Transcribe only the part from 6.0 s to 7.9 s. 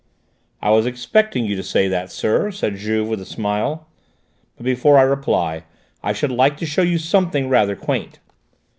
I should like to show you something rather